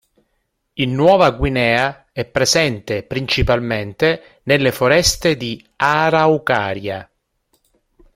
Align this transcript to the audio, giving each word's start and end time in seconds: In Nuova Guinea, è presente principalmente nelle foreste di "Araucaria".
In 0.77 0.95
Nuova 0.95 1.29
Guinea, 1.37 2.07
è 2.11 2.25
presente 2.25 3.03
principalmente 3.03 4.39
nelle 4.45 4.71
foreste 4.71 5.37
di 5.37 5.63
"Araucaria". 5.75 7.07